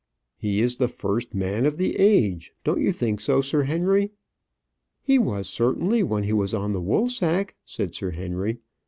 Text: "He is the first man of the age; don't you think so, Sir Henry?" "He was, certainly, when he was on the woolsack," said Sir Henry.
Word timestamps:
"He 0.35 0.61
is 0.61 0.79
the 0.79 0.87
first 0.87 1.35
man 1.35 1.67
of 1.67 1.77
the 1.77 1.95
age; 1.97 2.53
don't 2.63 2.81
you 2.81 2.91
think 2.91 3.21
so, 3.21 3.39
Sir 3.39 3.61
Henry?" 3.61 4.09
"He 5.03 5.19
was, 5.19 5.47
certainly, 5.47 6.01
when 6.01 6.23
he 6.23 6.33
was 6.33 6.55
on 6.55 6.71
the 6.71 6.81
woolsack," 6.81 7.53
said 7.63 7.93
Sir 7.93 8.09
Henry. 8.09 8.57